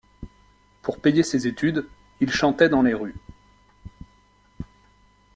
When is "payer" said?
0.99-1.21